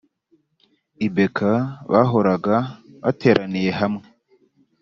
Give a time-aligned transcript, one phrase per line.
[1.05, 1.37] ibk
[1.91, 2.55] bahoraga
[3.03, 4.05] bateraniye hamwe